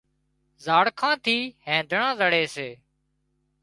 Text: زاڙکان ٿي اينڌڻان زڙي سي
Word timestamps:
زاڙکان 0.65 1.13
ٿي 1.23 1.37
اينڌڻان 1.69 2.11
زڙي 2.19 2.43
سي 2.55 2.69